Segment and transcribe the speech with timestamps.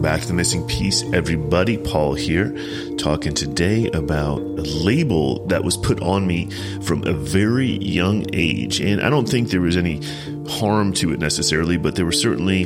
[0.00, 1.76] Welcome back to The Missing Piece, everybody.
[1.76, 2.56] Paul here,
[2.96, 6.48] talking today about a label that was put on me
[6.80, 8.80] from a very young age.
[8.80, 10.00] And I don't think there was any
[10.48, 12.64] harm to it necessarily, but there were certainly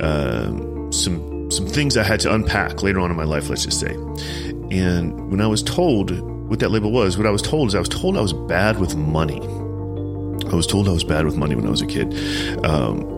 [0.00, 3.78] uh, some, some things I had to unpack later on in my life, let's just
[3.78, 3.94] say.
[4.72, 6.10] And when I was told
[6.48, 8.80] what that label was, what I was told is I was told I was bad
[8.80, 9.40] with money.
[10.48, 12.12] I was told I was bad with money when I was a kid.
[12.66, 13.11] Um,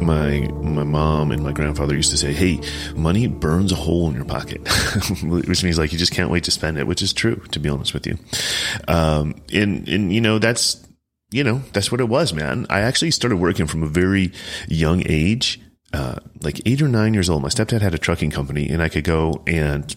[0.00, 2.60] my my mom and my grandfather used to say, "Hey,
[2.94, 4.60] money burns a hole in your pocket,"
[5.22, 7.68] which means like you just can't wait to spend it, which is true, to be
[7.68, 8.18] honest with you.
[8.86, 10.86] Um, and and you know that's
[11.30, 12.66] you know that's what it was, man.
[12.70, 14.32] I actually started working from a very
[14.68, 15.60] young age,
[15.92, 17.42] uh, like eight or nine years old.
[17.42, 19.94] My stepdad had a trucking company, and I could go and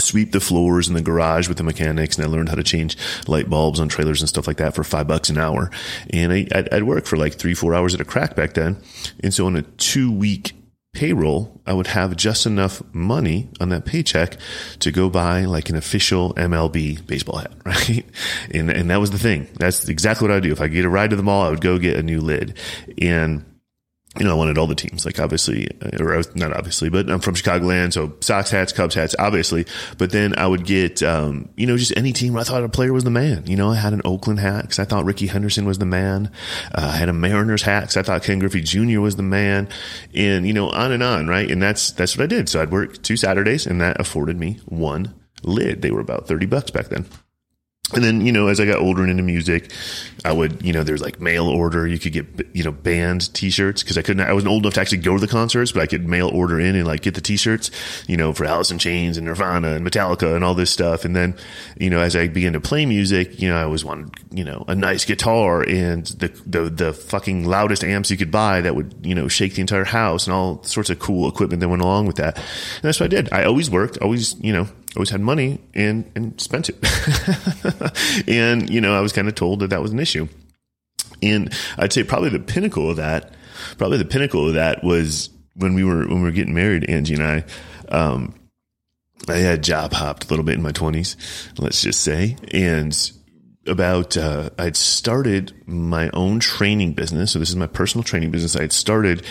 [0.00, 2.96] sweep the floors in the garage with the mechanics and I learned how to change
[3.28, 5.70] light bulbs on trailers and stuff like that for five bucks an hour.
[6.10, 8.76] And I, I'd, I'd work for like three, four hours at a crack back then.
[9.22, 10.52] And so on a two week
[10.94, 14.36] payroll, I would have just enough money on that paycheck
[14.78, 18.06] to go buy like an official MLB baseball hat, right?
[18.52, 19.48] And, and that was the thing.
[19.58, 20.52] That's exactly what I would do.
[20.52, 22.56] If I get a ride to the mall, I would go get a new lid.
[23.00, 23.44] And
[24.18, 27.18] you know, I wanted all the teams, like obviously, uh, or not obviously, but I'm
[27.18, 29.66] from Chicagoland, so Sox hats, Cubs hats, obviously.
[29.98, 32.92] But then I would get, um, you know, just any team I thought a player
[32.92, 33.44] was the man.
[33.46, 36.30] You know, I had an Oakland hat because I thought Rickey Henderson was the man.
[36.72, 39.00] Uh, I had a Mariners hat because I thought Ken Griffey Jr.
[39.00, 39.68] was the man,
[40.14, 41.50] and you know, on and on, right?
[41.50, 42.48] And that's that's what I did.
[42.48, 45.82] So I'd work two Saturdays, and that afforded me one lid.
[45.82, 47.06] They were about thirty bucks back then.
[47.94, 49.72] And then, you know, as I got older and into music,
[50.24, 51.86] I would, you know, there's like mail order.
[51.86, 54.80] You could get, you know, band t-shirts because I couldn't, I wasn't old enough to
[54.80, 57.20] actually go to the concerts, but I could mail order in and like get the
[57.20, 57.70] t-shirts,
[58.06, 61.04] you know, for Alice in Chains and Nirvana and Metallica and all this stuff.
[61.04, 61.36] And then,
[61.78, 64.64] you know, as I began to play music, you know, I always wanted, you know,
[64.66, 68.94] a nice guitar and the, the, the fucking loudest amps you could buy that would,
[69.02, 72.06] you know, shake the entire house and all sorts of cool equipment that went along
[72.06, 72.36] with that.
[72.36, 73.32] And that's what I did.
[73.32, 78.28] I always worked, always, you know, always had money and, and spent it.
[78.28, 80.28] and, you know, I was kind of told that that was an issue.
[81.22, 83.34] And I'd say probably the pinnacle of that,
[83.78, 87.14] probably the pinnacle of that was when we were, when we were getting married, Angie
[87.14, 87.44] and I,
[87.88, 88.34] um,
[89.28, 91.16] I had job hopped a little bit in my twenties,
[91.58, 92.36] let's just say.
[92.52, 92.96] And
[93.66, 97.32] about, uh, I'd started my own training business.
[97.32, 98.56] So this is my personal training business.
[98.56, 99.24] I had started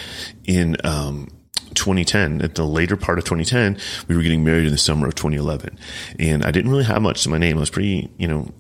[0.46, 1.28] in, um,
[1.74, 3.78] 2010, at the later part of 2010,
[4.08, 5.78] we were getting married in the summer of 2011.
[6.20, 7.58] And I didn't really have much to my name.
[7.58, 8.52] I was pretty, you know,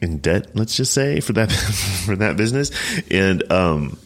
[0.00, 1.52] in debt, let's just say, for that,
[2.06, 2.70] for that business.
[3.10, 3.98] And, um,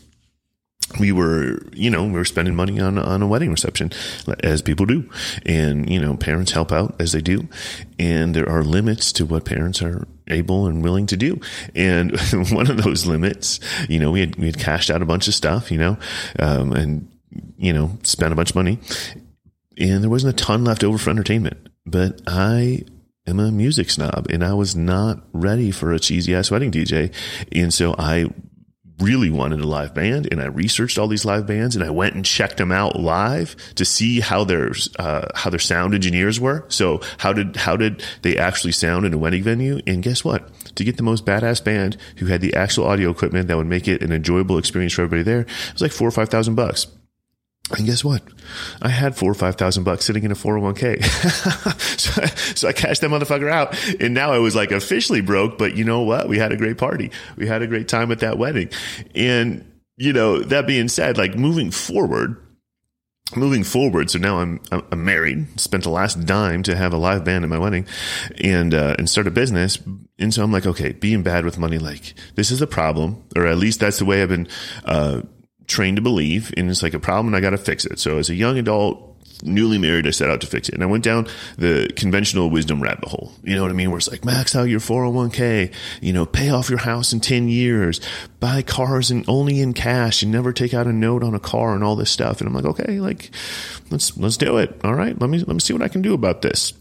[1.00, 3.90] we were, you know, we were spending money on, on a wedding reception
[4.40, 5.10] as people do.
[5.44, 7.48] And, you know, parents help out as they do.
[7.98, 11.40] And there are limits to what parents are able and willing to do.
[11.74, 12.18] And
[12.50, 15.34] one of those limits, you know, we had, we had cashed out a bunch of
[15.34, 15.98] stuff, you know,
[16.38, 17.08] um, and
[17.58, 18.78] you know, spent a bunch of money
[19.78, 21.68] and there wasn't a ton left over for entertainment.
[21.84, 22.82] But I
[23.26, 27.12] am a music snob and I was not ready for a cheesy ass wedding DJ.
[27.52, 28.26] And so I
[28.98, 32.14] really wanted a live band and I researched all these live bands and I went
[32.14, 36.64] and checked them out live to see how their, uh, how their sound engineers were.
[36.68, 39.80] So how did, how did they actually sound in a wedding venue?
[39.86, 40.50] And guess what?
[40.76, 43.86] To get the most badass band who had the actual audio equipment that would make
[43.86, 46.86] it an enjoyable experience for everybody there, it was like four or five thousand bucks.
[47.72, 48.22] And guess what?
[48.80, 51.02] I had four or five thousand bucks sitting in a 401k.
[51.98, 53.76] so, I, so I cashed that motherfucker out.
[54.00, 56.28] And now I was like officially broke, but you know what?
[56.28, 57.10] We had a great party.
[57.36, 58.70] We had a great time at that wedding.
[59.16, 62.40] And, you know, that being said, like moving forward,
[63.34, 64.10] moving forward.
[64.10, 67.50] So now I'm, I'm married, spent the last dime to have a live band at
[67.50, 67.84] my wedding
[68.44, 69.80] and, uh, and start a business.
[70.20, 73.46] And so I'm like, okay, being bad with money, like this is a problem, or
[73.46, 74.46] at least that's the way I've been,
[74.84, 75.22] uh,
[75.66, 77.98] trained to believe and it's like a problem and I got to fix it.
[77.98, 80.74] So as a young adult, newly married, I set out to fix it.
[80.74, 81.26] And I went down
[81.58, 83.32] the conventional wisdom rabbit hole.
[83.42, 83.90] You know what I mean?
[83.90, 87.48] Where it's like max out your 401k, you know, pay off your house in 10
[87.48, 88.00] years,
[88.40, 91.74] buy cars and only in cash and never take out a note on a car
[91.74, 92.40] and all this stuff.
[92.40, 93.30] And I'm like, okay, like
[93.90, 94.80] let's, let's do it.
[94.84, 95.18] All right.
[95.20, 96.72] Let me, let me see what I can do about this.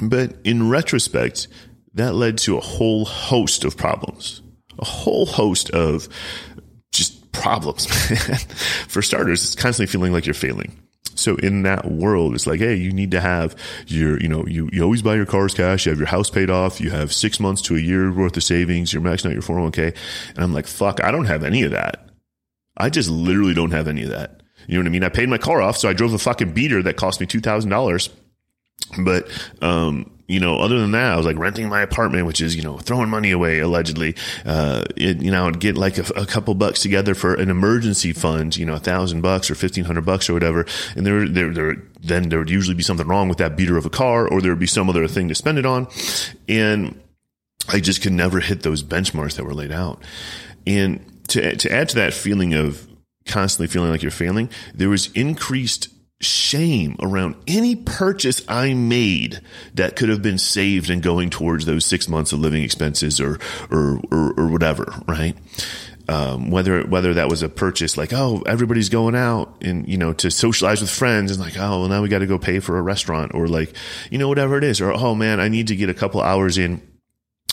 [0.00, 1.48] But in retrospect,
[1.94, 4.40] that led to a whole host of problems,
[4.78, 6.08] a whole host of
[7.32, 7.86] problems.
[8.88, 10.76] For starters, it's constantly feeling like you're failing.
[11.14, 13.54] So in that world, it's like, hey, you need to have
[13.86, 15.84] your, you know, you, you always buy your cars cash.
[15.84, 16.80] You have your house paid off.
[16.80, 18.92] You have six months to a year worth of savings.
[18.92, 19.94] You're maxing out your 401k.
[20.30, 22.08] And I'm like, fuck, I don't have any of that.
[22.76, 24.42] I just literally don't have any of that.
[24.66, 25.04] You know what I mean?
[25.04, 25.76] I paid my car off.
[25.76, 28.08] So I drove a fucking beater that cost me $2,000
[28.98, 29.28] But,
[29.62, 32.62] um, you know, other than that, I was like renting my apartment, which is, you
[32.62, 34.14] know, throwing money away allegedly.
[34.46, 38.12] Uh, it, you know, I'd get like a, a, couple bucks together for an emergency
[38.12, 40.64] fund, you know, a thousand bucks or fifteen hundred bucks or whatever.
[40.96, 43.84] And there, there, there, then there would usually be something wrong with that beater of
[43.84, 45.86] a car or there would be some other thing to spend it on.
[46.48, 46.98] And
[47.68, 50.02] I just could never hit those benchmarks that were laid out.
[50.66, 52.86] And to, to add to that feeling of
[53.26, 55.88] constantly feeling like you're failing, there was increased
[56.22, 59.40] shame around any purchase I made
[59.74, 63.38] that could have been saved and going towards those six months of living expenses or,
[63.70, 65.36] or, or, or whatever, right?
[66.08, 70.12] Um, whether whether that was a purchase like oh everybody's going out and you know
[70.14, 72.76] to socialize with friends and like oh well now we got to go pay for
[72.76, 73.72] a restaurant or like
[74.10, 76.58] you know whatever it is or oh man I need to get a couple hours
[76.58, 76.82] in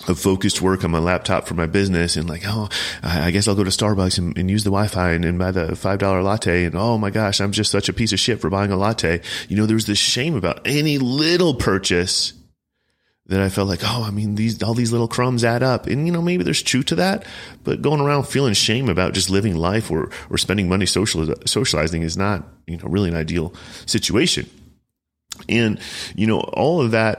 [0.07, 2.69] of focused work on my laptop for my business and like, oh,
[3.03, 5.67] I guess I'll go to Starbucks and, and use the Wi-Fi and, and, buy the
[5.67, 6.65] $5 latte.
[6.65, 9.21] And oh my gosh, I'm just such a piece of shit for buying a latte.
[9.49, 12.33] You know, there's this shame about any little purchase
[13.29, 15.85] that I felt like, oh, I mean, these, all these little crumbs add up.
[15.85, 17.25] And, you know, maybe there's truth to that,
[17.63, 22.01] but going around feeling shame about just living life or, or spending money social, socializing
[22.01, 23.53] is not, you know, really an ideal
[23.85, 24.49] situation.
[25.47, 25.79] And,
[26.15, 27.18] you know, all of that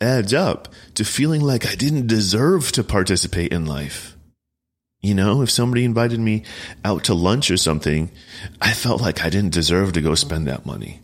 [0.00, 4.16] adds up to feeling like I didn't deserve to participate in life.
[5.00, 6.44] You know, if somebody invited me
[6.84, 8.10] out to lunch or something,
[8.60, 11.00] I felt like I didn't deserve to go spend that money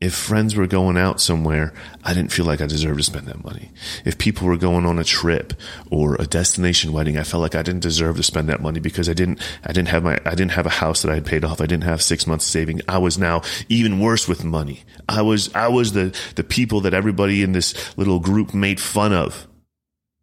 [0.00, 3.44] if friends were going out somewhere, I didn't feel like I deserved to spend that
[3.44, 3.70] money.
[4.06, 5.52] If people were going on a trip
[5.90, 9.10] or a destination wedding, I felt like I didn't deserve to spend that money because
[9.10, 11.44] I didn't, I didn't have my, I didn't have a house that I had paid
[11.44, 11.60] off.
[11.60, 12.80] I didn't have six months saving.
[12.88, 14.84] I was now even worse with money.
[15.06, 19.12] I was, I was the, the people that everybody in this little group made fun
[19.12, 19.46] of.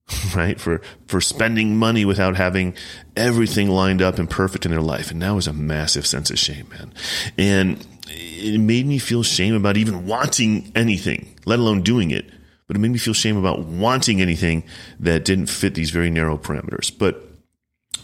[0.34, 0.58] Right?
[0.60, 2.76] For, for spending money without having
[3.18, 5.12] everything lined up and perfect in their life.
[5.12, 6.94] And that was a massive sense of shame, man.
[7.38, 12.26] And, it made me feel shame about even wanting anything, let alone doing it.
[12.68, 14.64] But it made me feel shame about wanting anything
[15.00, 16.92] that didn't fit these very narrow parameters.
[16.96, 17.24] But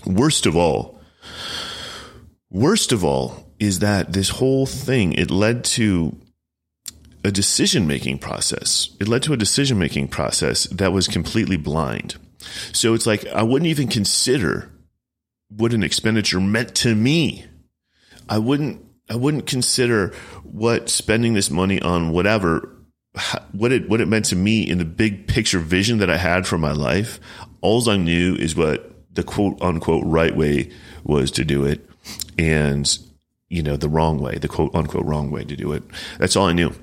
[0.06, 1.02] worst of all,
[2.50, 6.16] worst of all is that this whole thing, it led to
[7.24, 8.90] a decision making process.
[9.00, 12.16] It led to a decision making process that was completely blind.
[12.72, 14.70] So it's like I wouldn't even consider
[15.50, 17.46] what an expenditure meant to me.
[18.28, 20.14] I wouldn't I wouldn't consider
[20.44, 22.70] what spending this money on whatever
[23.52, 26.48] what it what it meant to me in the big picture vision that I had
[26.48, 27.20] for my life.
[27.62, 30.72] All I knew is what the quote unquote right way
[31.04, 31.88] was to do it,
[32.38, 32.98] and
[33.50, 35.84] you know the wrong way, the quote unquote wrong way to do it.
[36.18, 36.74] That's all I knew,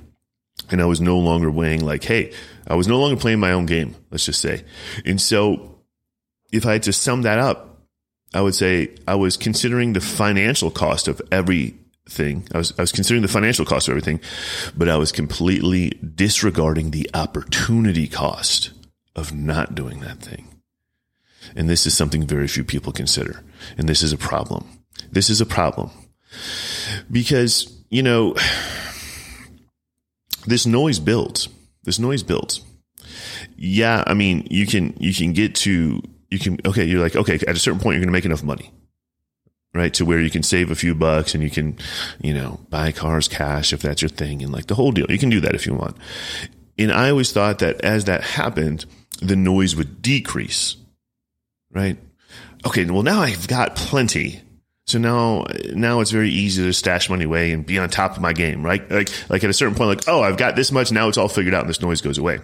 [0.71, 2.33] and I was no longer weighing like, hey,
[2.67, 3.97] I was no longer playing my own game.
[4.11, 4.65] Let's just say,
[5.05, 5.81] and so
[6.53, 7.81] if I had to sum that up,
[8.33, 11.80] I would say I was considering the financial cost of every
[12.11, 12.47] thing.
[12.53, 14.21] I was, I was considering the financial cost of everything,
[14.77, 18.73] but I was completely disregarding the opportunity cost
[19.15, 20.49] of not doing that thing.
[21.57, 23.43] And this is something very few people consider.
[23.79, 24.67] And this is a problem.
[25.11, 25.91] This is a problem
[27.11, 28.35] because, you know,
[30.47, 31.49] this noise builds.
[31.85, 32.61] This noise builds.
[33.57, 34.05] Yeah.
[34.07, 37.57] I mean, you can, you can get to, you can, okay, you're like, okay, at
[37.57, 38.71] a certain point, you're going to make enough money
[39.75, 39.93] right?
[39.95, 41.79] To where you can save a few bucks and you can,
[42.21, 45.07] you know, buy cars cash if that's your thing and like the whole deal.
[45.09, 45.97] You can do that if you want.
[46.79, 48.87] And I always thought that as that happened,
[49.21, 50.77] the noise would decrease,
[51.71, 51.99] right?
[52.67, 52.85] Okay.
[52.85, 54.43] Well, now I've got plenty.
[54.87, 58.21] So now, now it's very easy to stash money away and be on top of
[58.21, 58.91] my game, right?
[58.91, 60.91] Like, like at a certain point, like, oh, I've got this much.
[60.91, 62.41] Now it's all figured out and this noise goes away.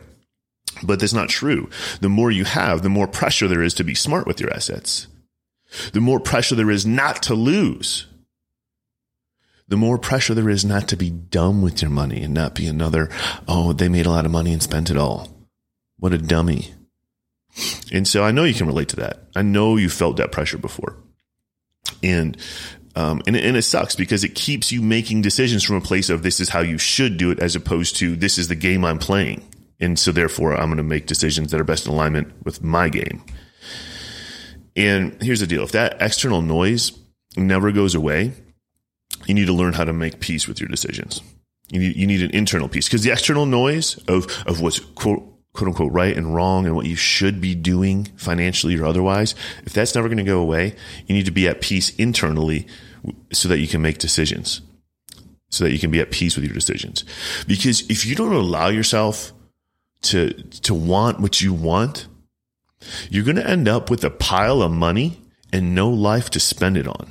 [0.82, 1.70] But that's not true.
[2.00, 5.08] The more you have, the more pressure there is to be smart with your assets
[5.92, 8.06] the more pressure there is not to lose.
[9.68, 12.66] The more pressure there is not to be dumb with your money and not be
[12.66, 13.10] another,
[13.48, 15.28] oh, they made a lot of money and spent it all.
[15.98, 16.72] What a dummy.
[17.92, 19.24] And so I know you can relate to that.
[19.34, 20.96] I know you felt that pressure before.
[22.02, 22.36] And
[22.94, 26.22] um, and, and, it sucks because it keeps you making decisions from a place of
[26.22, 28.98] this is how you should do it as opposed to this is the game I'm
[28.98, 29.46] playing.
[29.78, 32.88] And so therefore I'm going to make decisions that are best in alignment with my
[32.88, 33.22] game.
[34.76, 36.92] And here's the deal if that external noise
[37.36, 38.32] never goes away,
[39.26, 41.22] you need to learn how to make peace with your decisions.
[41.70, 45.22] You need, you need an internal peace because the external noise of, of what's quote,
[45.52, 49.72] quote unquote right and wrong and what you should be doing financially or otherwise, if
[49.72, 52.66] that's never going to go away, you need to be at peace internally
[53.32, 54.60] so that you can make decisions,
[55.50, 57.04] so that you can be at peace with your decisions.
[57.48, 59.32] Because if you don't allow yourself
[60.02, 62.06] to, to want what you want,
[63.10, 65.20] you're going to end up with a pile of money
[65.52, 67.08] and no life to spend it on.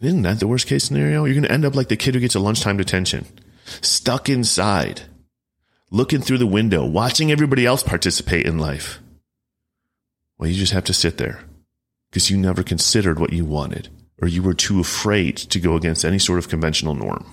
[0.00, 1.24] Isn't that the worst case scenario?
[1.24, 3.26] You're going to end up like the kid who gets a lunchtime detention,
[3.80, 5.02] stuck inside,
[5.90, 9.00] looking through the window, watching everybody else participate in life.
[10.38, 11.40] Well, you just have to sit there
[12.10, 13.88] because you never considered what you wanted
[14.20, 17.26] or you were too afraid to go against any sort of conventional norm.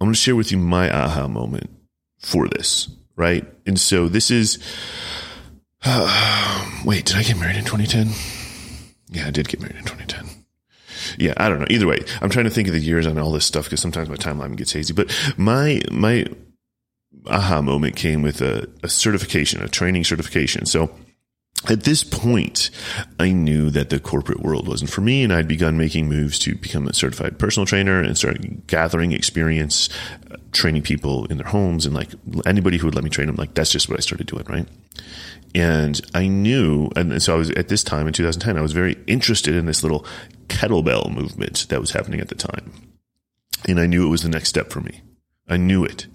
[0.00, 1.70] I'm going to share with you my aha moment
[2.18, 3.46] for this, right?
[3.66, 4.58] And so this is,
[5.84, 8.08] uh, wait, did I get married in 2010?
[9.10, 10.44] Yeah, I did get married in 2010.
[11.18, 11.66] Yeah, I don't know.
[11.70, 14.08] Either way, I'm trying to think of the years on all this stuff because sometimes
[14.08, 14.92] my timeline gets hazy.
[14.92, 16.26] But my my
[17.26, 20.66] aha moment came with a, a certification, a training certification.
[20.66, 20.90] So
[21.68, 22.70] at this point,
[23.18, 26.54] I knew that the corporate world wasn't for me, and I'd begun making moves to
[26.54, 29.88] become a certified personal trainer and start gathering experience,
[30.30, 32.10] uh, training people in their homes, and like
[32.44, 33.36] anybody who would let me train them.
[33.36, 34.68] Like that's just what I started doing, right?
[35.54, 38.96] And I knew, and so I was at this time in 2010, I was very
[39.06, 40.04] interested in this little
[40.48, 42.70] kettlebell movement that was happening at the time,
[43.66, 45.00] and I knew it was the next step for me.
[45.48, 46.06] I knew it.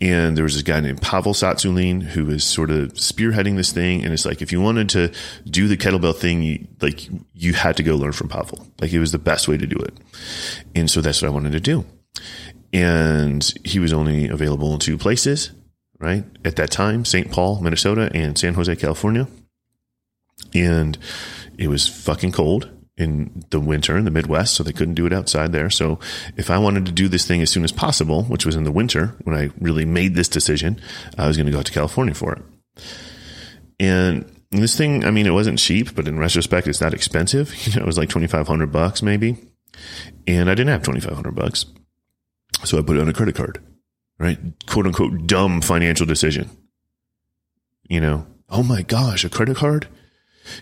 [0.00, 4.04] And there was this guy named Pavel Tsatsouline who was sort of spearheading this thing.
[4.04, 5.12] And it's like, if you wanted to
[5.44, 8.66] do the kettlebell thing, you, like you had to go learn from Pavel.
[8.80, 9.94] Like it was the best way to do it.
[10.74, 11.84] And so that's what I wanted to do.
[12.72, 15.50] And he was only available in two places,
[15.98, 16.24] right?
[16.44, 17.30] At that time, St.
[17.30, 19.26] Paul, Minnesota and San Jose, California.
[20.54, 20.96] And
[21.58, 25.12] it was fucking cold in the winter in the Midwest, so they couldn't do it
[25.12, 25.70] outside there.
[25.70, 26.00] So
[26.36, 28.72] if I wanted to do this thing as soon as possible, which was in the
[28.72, 30.80] winter when I really made this decision,
[31.16, 32.42] I was going to go out to California for it.
[33.78, 37.54] And this thing, I mean, it wasn't cheap, but in retrospect, it's not expensive.
[37.66, 39.36] You know, it was like 2,500 bucks maybe.
[40.26, 41.66] And I didn't have 2,500 bucks.
[42.64, 43.62] So I put it on a credit card,
[44.18, 44.38] right?
[44.66, 46.50] Quote unquote dumb financial decision.
[47.88, 49.86] You know, oh my gosh, a credit card?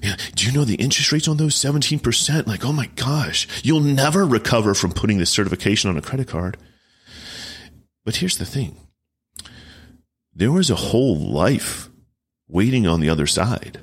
[0.03, 0.17] Yeah.
[0.35, 2.47] Do you know the interest rates on those 17%?
[2.47, 6.57] Like, oh my gosh, you'll never recover from putting this certification on a credit card.
[8.05, 8.77] But here's the thing.
[10.35, 11.89] There was a whole life
[12.49, 13.81] waiting on the other side.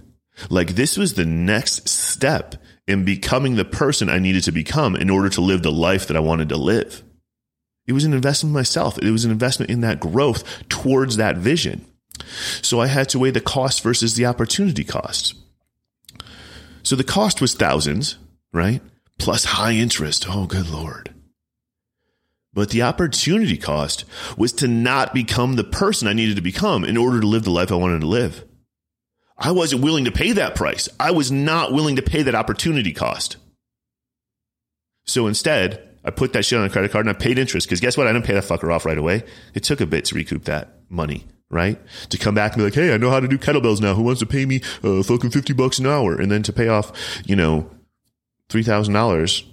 [0.50, 2.56] Like this was the next step
[2.88, 6.18] in becoming the person I needed to become in order to live the life that
[6.18, 7.04] I wanted to live.
[7.86, 8.98] It was an investment in myself.
[8.98, 11.86] It was an investment in that growth towards that vision.
[12.62, 15.36] So I had to weigh the cost versus the opportunity cost.
[16.84, 18.18] So the cost was thousands,
[18.52, 18.82] right?
[19.18, 20.26] Plus high interest.
[20.28, 21.14] Oh, good Lord.
[22.54, 24.06] But the opportunity cost
[24.38, 27.52] was to not become the person I needed to become in order to live the
[27.52, 28.44] life I wanted to live.
[29.38, 30.88] I wasn't willing to pay that price.
[31.00, 33.38] I was not willing to pay that opportunity cost.
[35.06, 37.80] So instead, I put that shit on a credit card and I paid interest because
[37.80, 38.08] guess what?
[38.08, 39.24] I didn't pay that fucker off right away.
[39.54, 41.80] It took a bit to recoup that money right?
[42.10, 43.94] To come back and be like, hey, I know how to do kettlebells now.
[43.94, 46.20] Who wants to pay me uh, fucking 50 bucks an hour?
[46.20, 46.92] And then to pay off,
[47.26, 47.70] you know,
[48.50, 49.44] $3,000,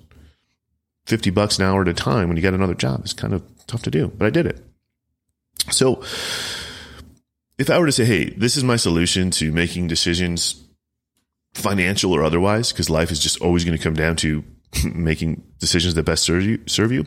[1.06, 3.00] 50 bucks an hour at a time when you get another job.
[3.02, 4.64] It's kind of tough to do, but I did it.
[5.70, 6.02] So
[7.58, 10.64] if I were to say, hey, this is my solution to making decisions,
[11.54, 14.44] financial or otherwise, because life is just always going to come down to
[14.84, 17.06] making decisions that best serve you, serve you,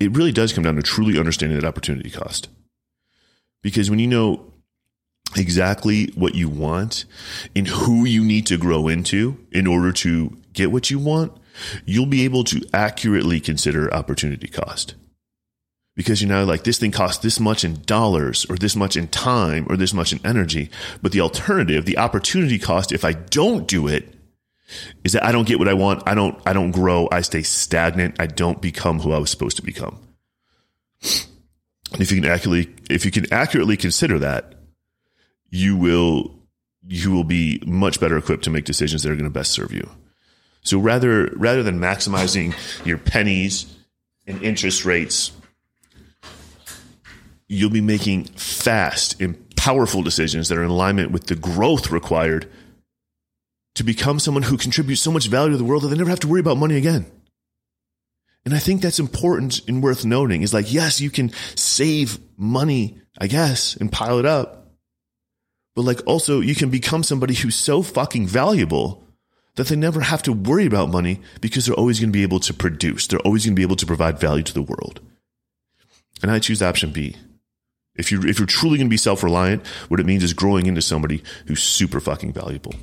[0.00, 2.48] it really does come down to truly understanding that opportunity cost.
[3.64, 4.52] Because when you know
[5.36, 7.06] exactly what you want
[7.56, 11.32] and who you need to grow into in order to get what you want,
[11.86, 14.94] you'll be able to accurately consider opportunity cost.
[15.96, 19.08] Because you know, like, this thing costs this much in dollars or this much in
[19.08, 20.68] time or this much in energy.
[21.00, 24.12] But the alternative, the opportunity cost, if I don't do it,
[25.04, 26.02] is that I don't get what I want.
[26.06, 27.08] I don't, I don't grow.
[27.10, 28.16] I stay stagnant.
[28.20, 30.00] I don't become who I was supposed to become.
[31.98, 34.54] If you can accurately, if you can accurately consider that,
[35.50, 36.34] you will,
[36.86, 39.72] you will be much better equipped to make decisions that are going to best serve
[39.72, 39.88] you.
[40.62, 42.54] So rather, rather than maximizing
[42.86, 43.72] your pennies
[44.26, 45.30] and interest rates,
[47.48, 52.50] you'll be making fast and powerful decisions that are in alignment with the growth required
[53.74, 56.20] to become someone who contributes so much value to the world that they never have
[56.20, 57.06] to worry about money again.
[58.44, 63.00] And I think that's important and worth noting is like, yes, you can save money,
[63.18, 64.72] I guess, and pile it up.
[65.74, 69.02] But like also you can become somebody who's so fucking valuable
[69.56, 72.40] that they never have to worry about money because they're always going to be able
[72.40, 73.06] to produce.
[73.06, 75.00] They're always going to be able to provide value to the world.
[76.22, 77.16] And I choose option B.
[77.96, 80.82] If you're if you're truly going to be self-reliant, what it means is growing into
[80.82, 82.74] somebody who's super fucking valuable.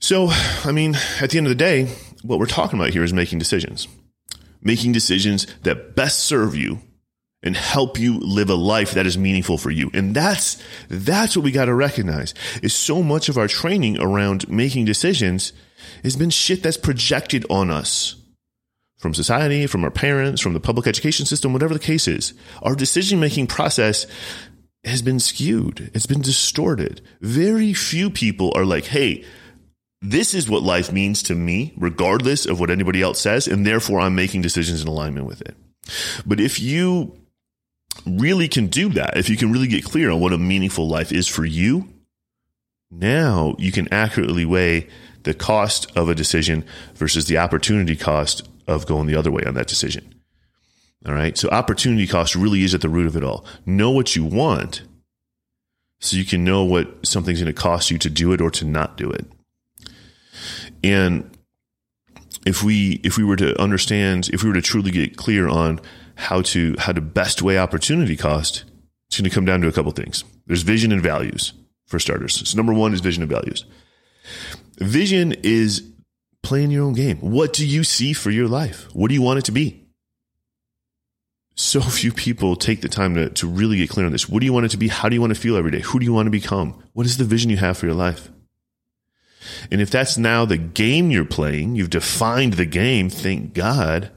[0.00, 0.28] So,
[0.64, 1.90] I mean, at the end of the day,
[2.24, 3.86] what we're talking about here is making decisions,
[4.62, 6.80] making decisions that best serve you
[7.42, 9.90] and help you live a life that is meaningful for you.
[9.92, 14.48] And that's, that's what we got to recognize is so much of our training around
[14.48, 15.52] making decisions
[16.02, 18.16] has been shit that's projected on us
[18.98, 22.32] from society, from our parents, from the public education system, whatever the case is.
[22.62, 24.06] Our decision making process
[24.84, 25.90] has been skewed.
[25.92, 27.02] It's been distorted.
[27.20, 29.24] Very few people are like, Hey,
[30.04, 33.48] this is what life means to me, regardless of what anybody else says.
[33.48, 35.56] And therefore I'm making decisions in alignment with it.
[36.26, 37.18] But if you
[38.06, 41.10] really can do that, if you can really get clear on what a meaningful life
[41.10, 41.88] is for you,
[42.90, 44.88] now you can accurately weigh
[45.22, 49.54] the cost of a decision versus the opportunity cost of going the other way on
[49.54, 50.14] that decision.
[51.06, 51.36] All right.
[51.36, 53.46] So opportunity cost really is at the root of it all.
[53.64, 54.82] Know what you want
[56.00, 58.66] so you can know what something's going to cost you to do it or to
[58.66, 59.26] not do it.
[60.84, 61.30] And
[62.44, 65.80] if we if we were to understand, if we were to truly get clear on
[66.16, 68.64] how to how to best weigh opportunity cost,
[69.08, 70.24] it's going to come down to a couple things.
[70.46, 71.54] There's vision and values
[71.86, 72.48] for starters.
[72.48, 73.64] So number one is vision and values.
[74.76, 75.90] Vision is
[76.42, 77.16] playing your own game.
[77.18, 78.86] What do you see for your life?
[78.92, 79.86] What do you want it to be?
[81.54, 84.28] So few people take the time to, to really get clear on this.
[84.28, 84.88] What do you want it to be?
[84.88, 85.80] How do you want to feel every day?
[85.80, 86.82] Who do you want to become?
[86.92, 88.28] What is the vision you have for your life?
[89.70, 94.10] And if that's now the game you're playing, you've defined the game, thank God.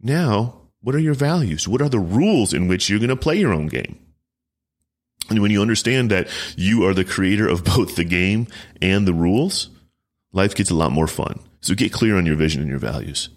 [0.00, 1.66] Now, what are your values?
[1.66, 3.98] What are the rules in which you're going to play your own game?
[5.28, 8.46] And when you understand that you are the creator of both the game
[8.80, 9.70] and the rules,
[10.32, 11.40] life gets a lot more fun.
[11.60, 13.30] So get clear on your vision and your values.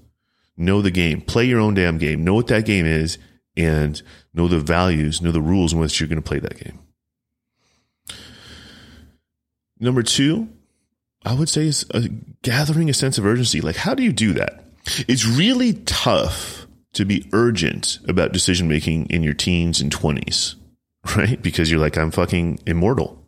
[0.55, 1.21] Know the game.
[1.21, 2.23] Play your own damn game.
[2.23, 3.17] Know what that game is
[3.57, 4.01] and
[4.33, 6.79] know the values, know the rules in which you're going to play that game.
[9.79, 10.49] Number two,
[11.25, 12.07] I would say is a,
[12.41, 13.61] gathering a sense of urgency.
[13.61, 14.65] Like, how do you do that?
[15.07, 20.55] It's really tough to be urgent about decision making in your teens and 20s,
[21.15, 21.41] right?
[21.41, 23.25] Because you're like, I'm fucking immortal.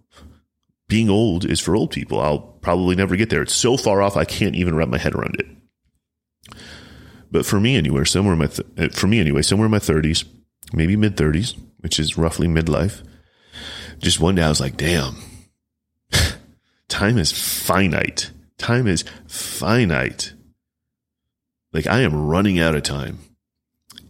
[0.87, 2.19] Being old is for old people.
[2.19, 3.41] I'll probably never get there.
[3.41, 5.47] It's so far off, I can't even wrap my head around it.
[7.31, 9.79] But for me, anywhere, somewhere in my, th- uh, for me anyway, somewhere in my
[9.79, 10.25] 30s,
[10.71, 13.01] maybe mid 30s, which is roughly midlife,
[13.99, 15.15] just one day I was like, damn,
[16.93, 18.29] time is finite.
[18.59, 20.33] Time is finite.
[21.73, 23.17] Like I am running out of time.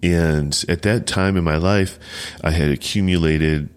[0.04, 1.98] And at that time in my life,
[2.43, 3.69] I had accumulated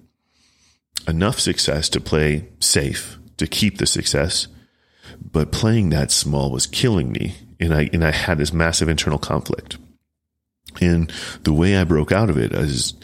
[1.07, 4.49] enough success to play safe, to keep the success.
[5.21, 7.37] But playing that small was killing me.
[7.61, 9.79] And I, and I had this massive internal conflict.
[10.81, 11.13] And
[11.45, 12.95] the way I broke out of it is,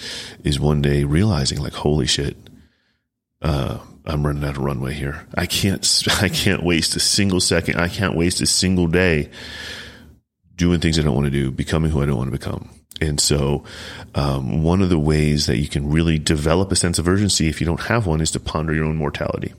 [0.42, 2.36] is one day realizing like, holy shit,
[3.40, 5.26] uh, I'm running out of runway here.
[5.34, 7.78] I can't, I can't waste a single second.
[7.78, 9.30] I can't waste a single day
[10.56, 12.70] doing things I don't want to do, becoming who I don't want to become.
[13.00, 13.64] And so,
[14.14, 17.60] um, one of the ways that you can really develop a sense of urgency if
[17.60, 19.54] you don't have one is to ponder your own mortality.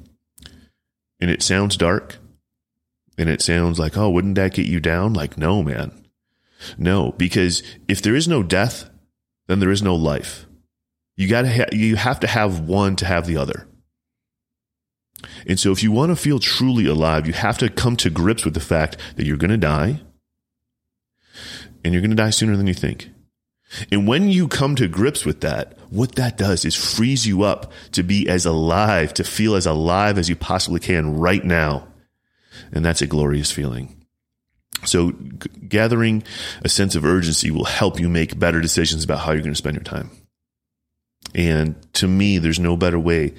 [1.20, 2.18] And it sounds dark
[3.18, 5.14] and it sounds like, oh, wouldn't that get you down?
[5.14, 5.92] Like, no, man.
[6.78, 8.90] No, because if there is no death,
[9.48, 10.46] then there is no life.
[11.18, 13.68] You gotta, ha- you have to have one to have the other.
[15.48, 18.46] And so if you want to feel truly alive, you have to come to grips
[18.46, 20.02] with the fact that you're going to die
[21.84, 23.10] and you're going to die sooner than you think.
[23.92, 27.72] And when you come to grips with that, what that does is frees you up
[27.92, 31.88] to be as alive, to feel as alive as you possibly can right now.
[32.72, 34.04] And that's a glorious feeling.
[34.86, 36.24] So g- gathering
[36.64, 39.58] a sense of urgency will help you make better decisions about how you're going to
[39.58, 40.12] spend your time.
[41.34, 43.34] And to me, there's no better way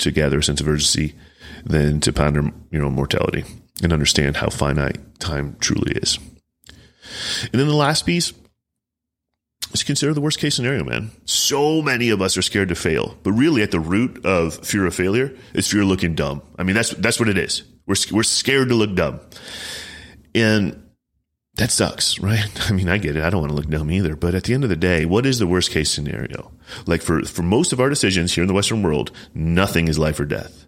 [0.00, 1.14] to gather a sense of urgency
[1.64, 3.44] than to ponder your own mortality
[3.82, 6.18] and understand how finite time truly is.
[7.42, 8.32] And then the last piece
[9.72, 11.10] is consider the worst case scenario, man.
[11.24, 14.86] So many of us are scared to fail, but really at the root of fear
[14.86, 16.42] of failure is fear of looking dumb.
[16.58, 17.62] I mean, that's, that's what it is.
[17.86, 19.20] We're, we're scared to look dumb.
[20.34, 20.89] And
[21.54, 22.48] that sucks, right?
[22.70, 23.22] I mean, I get it.
[23.22, 24.16] I don't want to look dumb either.
[24.16, 26.52] But at the end of the day, what is the worst case scenario?
[26.86, 30.20] Like for, for most of our decisions here in the Western world, nothing is life
[30.20, 30.66] or death.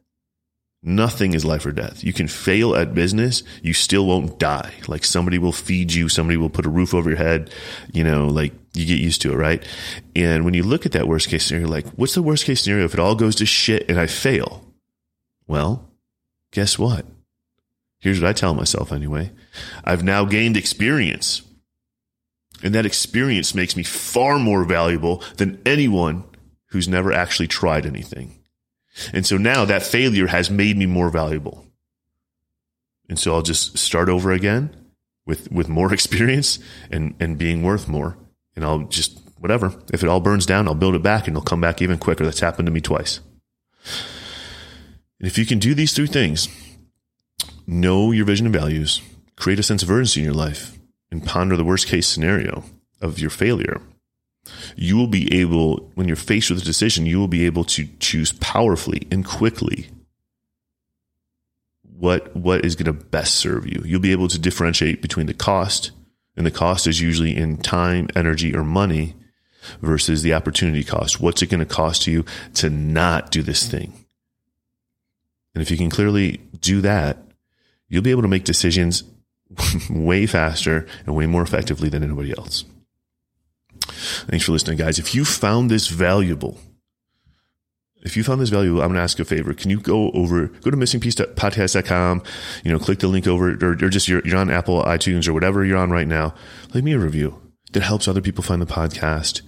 [0.85, 2.03] Nothing is life or death.
[2.03, 3.45] You can fail at business.
[3.62, 4.73] You still won't die.
[4.88, 6.09] Like somebody will feed you.
[6.09, 7.55] Somebody will put a roof over your head.
[7.92, 9.64] You know, like you get used to it, right?
[10.16, 12.85] And when you look at that worst case scenario, like what's the worst case scenario
[12.85, 14.64] if it all goes to shit and I fail?
[15.47, 15.88] Well,
[16.51, 17.07] guess what?
[18.02, 19.30] Here's what I tell myself anyway.
[19.84, 21.42] I've now gained experience.
[22.60, 26.24] And that experience makes me far more valuable than anyone
[26.66, 28.40] who's never actually tried anything.
[29.12, 31.64] And so now that failure has made me more valuable.
[33.08, 34.74] And so I'll just start over again
[35.24, 36.58] with, with more experience
[36.90, 38.16] and, and being worth more.
[38.56, 39.80] And I'll just, whatever.
[39.92, 42.24] If it all burns down, I'll build it back and it'll come back even quicker.
[42.24, 43.20] That's happened to me twice.
[45.20, 46.48] And if you can do these three things,
[47.66, 49.01] know your vision and values,
[49.37, 50.79] create a sense of urgency in your life,
[51.11, 52.64] and ponder the worst case scenario
[53.01, 53.81] of your failure,
[54.77, 57.87] you will be able, when you're faced with a decision, you will be able to
[58.01, 59.88] choose powerfully and quickly
[62.03, 63.81] what what is going to best serve you.
[63.85, 65.92] You'll be able to differentiate between the cost,
[66.37, 69.14] and the cost is usually in time, energy, or money
[69.81, 71.20] versus the opportunity cost.
[71.20, 73.92] What's it going to cost you to not do this thing?
[75.55, 77.18] And if you can clearly do that,
[77.92, 79.05] you'll be able to make decisions
[79.90, 82.64] way faster and way more effectively than anybody else.
[83.83, 84.98] Thanks for listening, guys.
[84.98, 86.59] If you found this valuable,
[88.02, 89.52] if you found this valuable, I'm going to ask you a favor.
[89.52, 92.22] Can you go over, go to missingpiece.podcast.com,
[92.64, 95.35] you know, click the link over, or, or just you're, you're on Apple, iTunes, or
[95.35, 96.35] whatever you're on right now.
[96.72, 99.42] Leave me a review that helps other people find the podcast.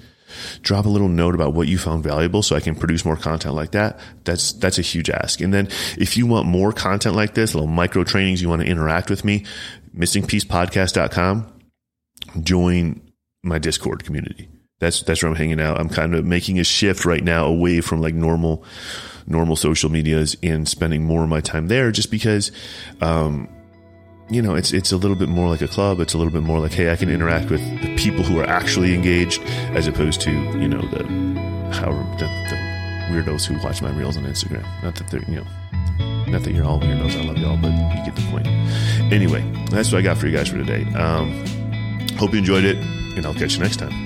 [0.62, 3.54] Drop a little note about what you found valuable so I can produce more content
[3.54, 3.98] like that.
[4.24, 5.40] That's, that's a huge ask.
[5.40, 5.68] And then
[5.98, 9.24] if you want more content like this, little micro trainings, you want to interact with
[9.24, 9.44] me,
[9.96, 11.52] missingpiecepodcast.com,
[12.42, 13.00] join
[13.42, 14.48] my Discord community.
[14.80, 15.78] That's that's where I'm hanging out.
[15.78, 18.64] I'm kind of making a shift right now away from like normal
[19.26, 22.52] normal social medias and spending more of my time there just because
[23.00, 23.48] um
[24.30, 26.00] you know, it's it's a little bit more like a club.
[26.00, 28.44] It's a little bit more like, hey, I can interact with the people who are
[28.44, 29.42] actually engaged,
[29.74, 31.04] as opposed to you know the
[31.72, 32.56] how the, the
[33.10, 34.64] weirdos who watch my reels on Instagram.
[34.82, 35.46] Not that they're you know,
[36.26, 37.16] not that you're all weirdos.
[37.20, 38.46] I love y'all, but you get the point.
[39.12, 40.84] Anyway, that's what I got for you guys for today.
[40.94, 41.44] Um,
[42.16, 42.76] hope you enjoyed it
[43.16, 44.03] and I'll catch you next time.